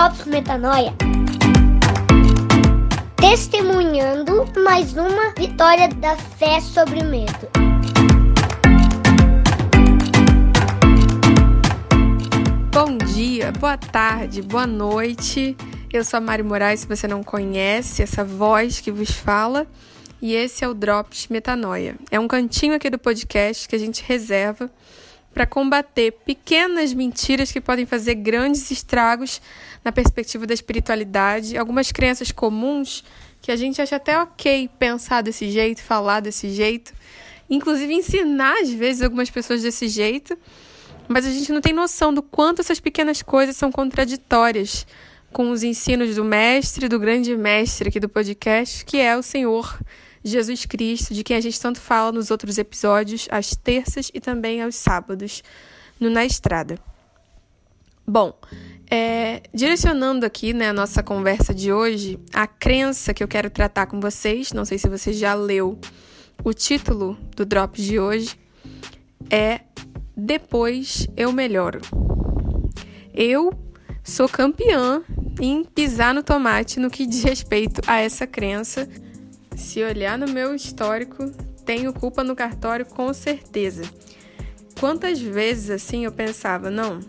[0.00, 0.94] Drops Metanoia.
[3.16, 7.50] Testemunhando mais uma vitória da fé sobre o medo.
[12.72, 15.54] Bom dia, boa tarde, boa noite.
[15.92, 19.66] Eu sou a Mari Moraes, se você não conhece essa voz que vos fala.
[20.22, 21.96] E esse é o Drops Metanoia.
[22.10, 24.70] É um cantinho aqui do podcast que a gente reserva
[25.32, 29.40] para combater pequenas mentiras que podem fazer grandes estragos
[29.84, 33.04] na perspectiva da espiritualidade, algumas crenças comuns
[33.40, 36.92] que a gente acha até ok pensar desse jeito, falar desse jeito,
[37.48, 40.36] inclusive ensinar às vezes algumas pessoas desse jeito,
[41.08, 44.86] mas a gente não tem noção do quanto essas pequenas coisas são contraditórias
[45.32, 49.78] com os ensinos do mestre, do grande mestre aqui do podcast, que é o Senhor
[50.22, 54.62] Jesus Cristo, de quem a gente tanto fala nos outros episódios, às terças e também
[54.62, 55.42] aos sábados,
[55.98, 56.78] no Na Estrada.
[58.06, 58.34] Bom,
[58.90, 63.86] é, direcionando aqui né, a nossa conversa de hoje, a crença que eu quero tratar
[63.86, 65.78] com vocês, não sei se você já leu
[66.42, 68.36] o título do drop de hoje,
[69.30, 69.60] é
[70.16, 71.80] Depois Eu Melhoro.
[73.14, 73.52] Eu
[74.02, 75.02] sou campeã
[75.40, 78.88] em pisar no tomate no que diz respeito a essa crença
[79.60, 81.30] se olhar no meu histórico,
[81.64, 83.82] tenho culpa no cartório com certeza.
[84.78, 87.00] Quantas vezes assim eu pensava, não,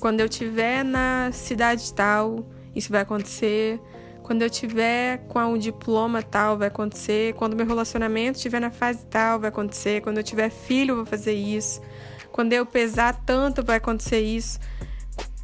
[0.00, 3.80] quando eu tiver na cidade tal, isso vai acontecer.
[4.22, 7.34] Quando eu tiver com um diploma tal, vai acontecer.
[7.34, 10.00] Quando meu relacionamento estiver na fase tal, vai acontecer.
[10.00, 11.80] Quando eu tiver filho, vou fazer isso.
[12.30, 14.58] Quando eu pesar tanto, vai acontecer isso.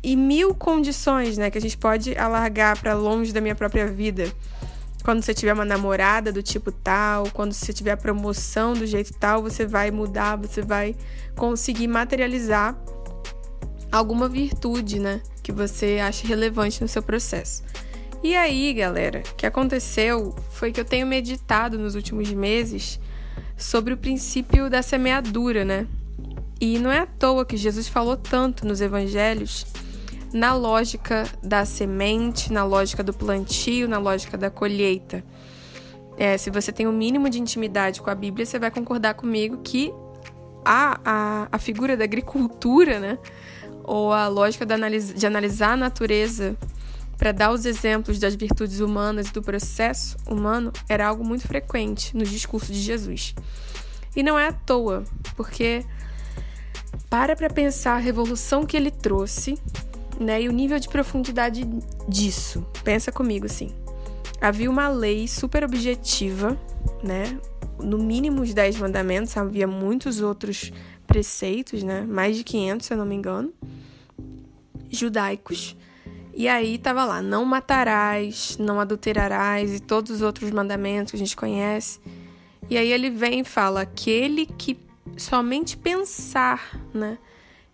[0.02, 4.32] E mil condições, né, que a gente pode alargar para longe da minha própria vida
[5.02, 9.14] quando você tiver uma namorada do tipo tal, quando você tiver a promoção do jeito
[9.14, 10.94] tal, você vai mudar, você vai
[11.36, 12.76] conseguir materializar
[13.90, 17.62] alguma virtude, né, que você acha relevante no seu processo.
[18.22, 22.98] E aí, galera, o que aconteceu foi que eu tenho meditado nos últimos meses
[23.56, 25.86] sobre o princípio da semeadura, né?
[26.60, 29.64] E não é à toa que Jesus falou tanto nos evangelhos
[30.32, 35.24] na lógica da semente, na lógica do plantio, na lógica da colheita.
[36.16, 39.14] É, se você tem o um mínimo de intimidade com a Bíblia, você vai concordar
[39.14, 39.92] comigo que
[40.64, 43.18] a, a, a figura da agricultura, né?
[43.84, 46.56] Ou a lógica de, analis de analisar a natureza
[47.16, 52.16] para dar os exemplos das virtudes humanas e do processo humano era algo muito frequente
[52.16, 53.34] no discurso de Jesus.
[54.14, 55.04] E não é à toa,
[55.36, 55.84] porque
[57.08, 59.58] para para pensar a revolução que ele trouxe
[60.18, 60.42] né?
[60.42, 61.64] E o nível de profundidade
[62.08, 62.66] disso.
[62.82, 63.70] Pensa comigo assim.
[64.40, 66.58] Havia uma lei super objetiva,
[67.02, 67.38] né?
[67.82, 70.72] No mínimo os 10 mandamentos, havia muitos outros
[71.06, 72.02] preceitos, né?
[72.02, 73.52] Mais de 500, se eu não me engano,
[74.90, 75.76] judaicos.
[76.34, 81.18] E aí tava lá, não matarás, não adulterarás e todos os outros mandamentos que a
[81.18, 81.98] gente conhece.
[82.70, 84.78] E aí ele vem e fala: aquele que
[85.16, 87.18] somente pensar, né,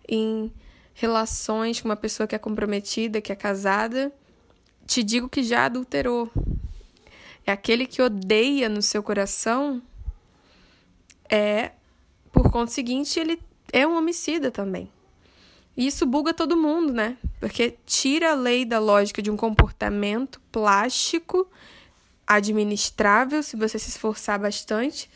[0.09, 0.51] em
[0.95, 4.11] relações com uma pessoa que é comprometida, que é casada,
[4.87, 6.31] te digo que já adulterou.
[7.45, 9.83] É aquele que odeia no seu coração,
[11.29, 11.71] é,
[12.31, 13.39] por conseguinte, ele
[13.71, 14.89] é um homicida também.
[15.77, 17.17] E isso buga todo mundo, né?
[17.41, 21.47] Porque tira a lei da lógica de um comportamento plástico,
[22.25, 25.09] administrável, se você se esforçar bastante,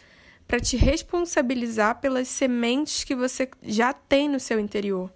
[0.46, 5.10] para te responsabilizar pelas sementes que você já tem no seu interior.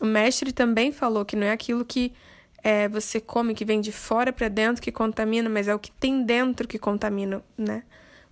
[0.00, 2.12] O mestre também falou que não é aquilo que
[2.62, 5.90] é, você come que vem de fora para dentro que contamina, mas é o que
[5.92, 7.82] tem dentro que contamina, né?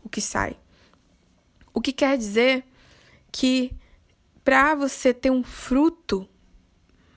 [0.04, 0.56] O que sai.
[1.74, 2.64] O que quer dizer
[3.30, 3.72] que
[4.44, 6.28] para você ter um fruto,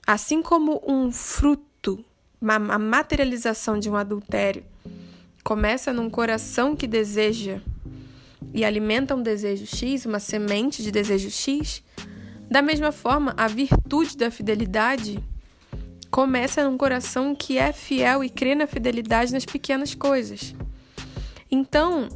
[0.05, 2.03] assim como um fruto,
[2.41, 4.63] a materialização de um adultério,
[5.43, 7.61] começa num coração que deseja
[8.53, 11.83] e alimenta um desejo X, uma semente de desejo X,
[12.49, 15.23] da mesma forma, a virtude da fidelidade
[16.11, 20.53] começa num coração que é fiel e crê na fidelidade nas pequenas coisas.
[21.49, 22.07] Então,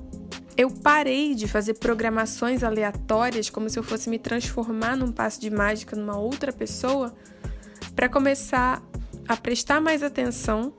[0.56, 5.50] eu parei de fazer programações aleatórias como se eu fosse me transformar num passo de
[5.50, 7.14] mágica numa outra pessoa
[7.96, 8.82] para começar
[9.28, 10.74] a prestar mais atenção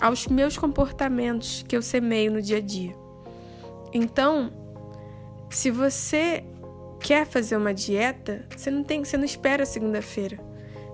[0.00, 2.94] aos meus comportamentos que eu semeio no dia a dia.
[3.92, 4.52] Então,
[5.50, 6.44] se você
[7.00, 10.38] quer fazer uma dieta, você não tem, você não espera segunda-feira.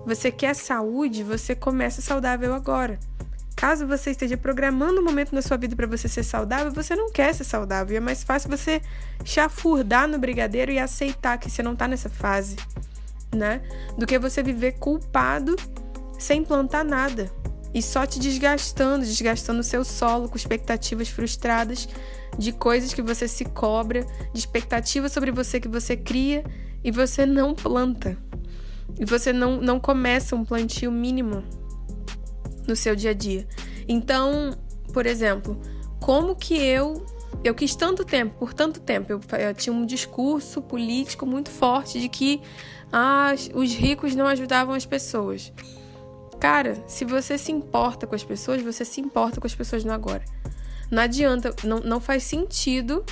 [0.05, 2.99] Você quer saúde, você começa saudável agora.
[3.55, 7.11] Caso você esteja programando um momento na sua vida para você ser saudável, você não
[7.11, 7.93] quer ser saudável.
[7.93, 8.81] E é mais fácil você
[9.23, 12.57] chafurdar no brigadeiro e aceitar que você não está nessa fase,
[13.33, 13.61] né?
[13.97, 15.55] Do que você viver culpado
[16.19, 17.31] sem plantar nada.
[17.73, 21.89] E só te desgastando, desgastando o seu solo com expectativas frustradas
[22.37, 26.43] de coisas que você se cobra, de expectativas sobre você que você cria
[26.83, 28.17] e você não planta.
[28.99, 31.43] E você não, não começa um plantio mínimo
[32.67, 33.47] no seu dia a dia.
[33.87, 34.57] Então,
[34.93, 35.59] por exemplo,
[35.99, 37.05] como que eu
[37.43, 41.99] eu quis tanto tempo, por tanto tempo, eu, eu tinha um discurso político muito forte
[41.99, 42.41] de que
[42.91, 45.51] ah, os ricos não ajudavam as pessoas.
[46.43, 49.93] Cara, se você se importa com as pessoas, você se importa com as pessoas no
[49.93, 50.25] agora.
[50.91, 53.05] Não adianta, não, não faz sentido,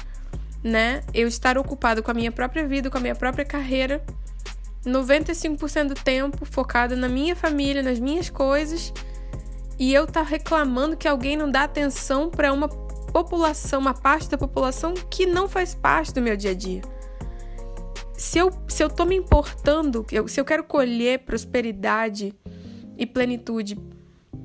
[0.62, 4.04] né, eu estar ocupado com a minha própria vida, com a minha própria carreira,
[4.86, 8.92] 95% do tempo focada na minha família, nas minhas coisas,
[9.80, 14.38] e eu tá reclamando que alguém não dá atenção para uma população, uma parte da
[14.38, 16.82] população que não faz parte do meu dia a dia.
[18.12, 22.36] Se eu, se eu tô me importando, se eu quero colher prosperidade
[22.98, 23.78] e plenitude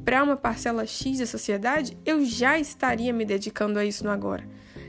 [0.04, 4.46] para uma parcela X da sociedade, eu já estaria me dedicando a isso no agora.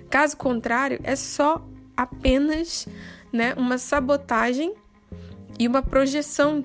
[0.10, 2.88] Caso contrário, é só apenas
[3.34, 4.74] né, uma sabotagem
[5.60, 6.64] e uma projeção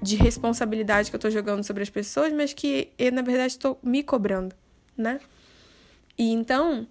[0.00, 3.78] de responsabilidade que eu estou jogando sobre as pessoas, mas que eu, na verdade, estou
[3.82, 4.54] me cobrando,
[4.96, 5.20] né?
[6.16, 6.86] E então,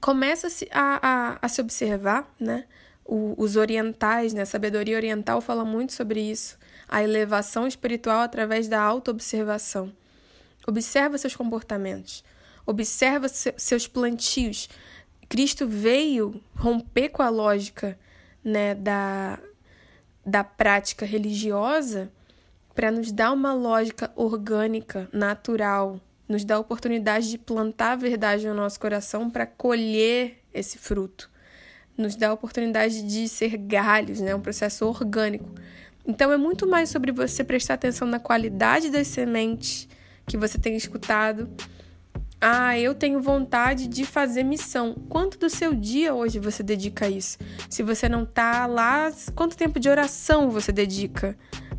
[0.00, 2.64] começa a, a, a se observar, né?
[3.04, 4.42] O, os orientais, né?
[4.42, 6.58] A sabedoria oriental fala muito sobre isso.
[6.88, 9.92] A elevação espiritual através da autoobservação.
[10.66, 12.24] Observa seus comportamentos.
[12.66, 14.68] Observa se, seus plantios.
[15.28, 17.98] Cristo veio romper com a lógica
[18.42, 19.38] né, da,
[20.24, 22.10] da prática religiosa
[22.74, 28.46] para nos dar uma lógica orgânica, natural, nos dá a oportunidade de plantar a verdade
[28.46, 31.30] no nosso coração para colher esse fruto.
[31.96, 34.34] Nos dá a oportunidade de ser galhos, né?
[34.34, 35.50] um processo orgânico.
[36.06, 39.88] Então é muito mais sobre você prestar atenção na qualidade das sementes
[40.26, 41.48] que você tem escutado.
[42.40, 44.94] Ah, eu tenho vontade de fazer missão.
[45.08, 47.36] Quanto do seu dia hoje você dedica a isso?
[47.68, 51.36] Se você não tá lá, quanto tempo de oração você dedica?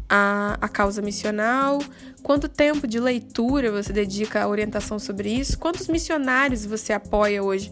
[0.09, 1.79] a, a causa missional?
[2.23, 5.57] Quanto tempo de leitura você dedica à orientação sobre isso?
[5.59, 7.71] Quantos missionários você apoia hoje?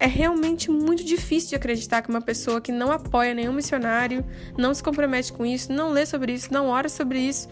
[0.00, 4.24] É realmente muito difícil de acreditar que uma pessoa que não apoia nenhum missionário,
[4.56, 7.48] não se compromete com isso, não lê sobre isso, não ora sobre isso,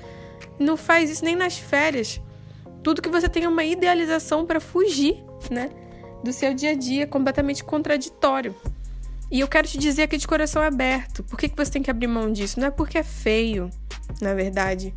[0.59, 2.21] não faz isso nem nas férias.
[2.83, 5.71] Tudo que você tem é uma idealização para fugir, né,
[6.23, 8.55] do seu dia a dia completamente contraditório.
[9.31, 11.91] E eu quero te dizer aqui de coração aberto, por que, que você tem que
[11.91, 12.61] abrir mão disso?
[12.61, 13.69] Não é porque é feio,
[14.21, 14.95] na verdade.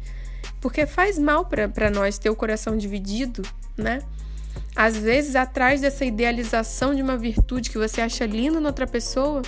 [0.61, 3.41] Porque faz mal para nós ter o coração dividido,
[3.75, 4.03] né?
[4.75, 9.41] Às vezes, atrás dessa idealização de uma virtude que você acha linda noutra pessoa,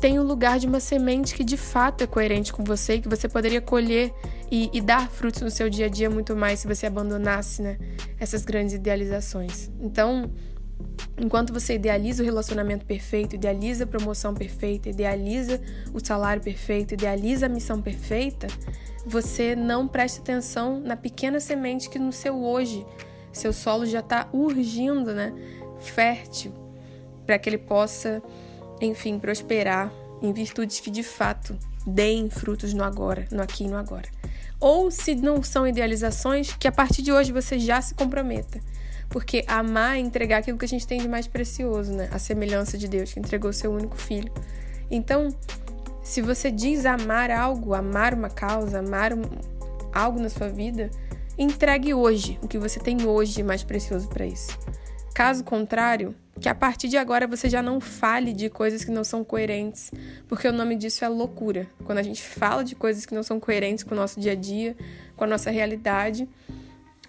[0.00, 3.08] tem o lugar de uma semente que de fato é coerente com você e que
[3.08, 4.12] você poderia colher
[4.50, 7.78] e, e, dar frutos no seu dia a dia muito mais se você abandonasse né,
[8.18, 9.70] essas grandes idealizações.
[9.80, 10.30] Então,
[11.16, 15.60] Enquanto você idealiza o relacionamento perfeito, idealiza a promoção perfeita, idealiza
[15.92, 18.48] o salário perfeito, idealiza a missão perfeita,
[19.06, 22.84] você não presta atenção na pequena semente que no seu hoje,
[23.34, 25.32] seu solo já está urgindo, né?
[25.80, 26.52] Fértil,
[27.26, 28.22] para que ele possa,
[28.80, 29.92] enfim, prosperar
[30.22, 34.08] em virtudes que de fato deem frutos no agora, no aqui e no agora.
[34.58, 38.60] Ou se não são idealizações, que a partir de hoje você já se comprometa
[39.14, 42.08] porque amar é entregar aquilo que a gente tem de mais precioso, né?
[42.10, 44.32] A semelhança de Deus, que entregou seu único filho.
[44.90, 45.28] Então,
[46.02, 49.22] se você diz amar algo, amar uma causa, amar um,
[49.92, 50.90] algo na sua vida,
[51.36, 54.56] entregue hoje o que você tem hoje mais precioso para isso.
[55.14, 59.04] Caso contrário, que a partir de agora você já não fale de coisas que não
[59.04, 59.92] são coerentes,
[60.28, 61.68] porque o nome disso é loucura.
[61.84, 64.34] Quando a gente fala de coisas que não são coerentes com o nosso dia a
[64.34, 64.76] dia,
[65.16, 66.28] com a nossa realidade,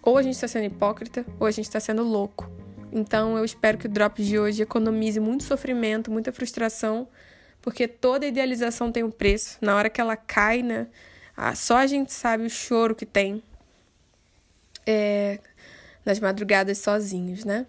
[0.03, 2.47] ou a gente está sendo hipócrita, ou a gente está sendo louco.
[2.91, 7.07] Então eu espero que o Drops de hoje economize muito sofrimento, muita frustração,
[7.59, 9.57] porque toda idealização tem um preço.
[9.61, 10.87] Na hora que ela cai, né?
[11.55, 13.41] Só a gente sabe o choro que tem
[14.85, 15.39] é,
[16.05, 17.65] nas madrugadas sozinhos, né?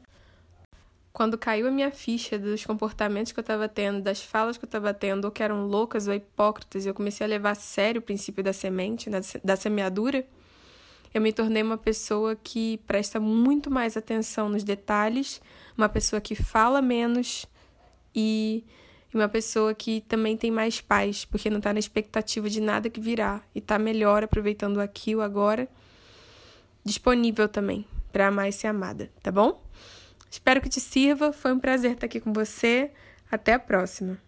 [1.12, 4.68] Quando caiu a minha ficha dos comportamentos que eu estava tendo, das falas que eu
[4.68, 8.00] estava tendo, ou que eram loucas ou hipócritas, e eu comecei a levar a sério
[8.00, 9.08] o princípio da semente,
[9.42, 10.26] da semeadura,
[11.14, 15.40] eu me tornei uma pessoa que presta muito mais atenção nos detalhes,
[15.75, 17.46] uma pessoa que fala menos
[18.14, 18.62] e
[19.14, 23.00] uma pessoa que também tem mais paz, porque não está na expectativa de nada que
[23.00, 25.66] virá e está melhor aproveitando aqui o agora,
[26.87, 29.62] disponível também para amar e ser amada, tá bom?
[30.31, 32.90] Espero que te sirva, foi um prazer estar aqui com você.
[33.31, 34.19] Até a próxima.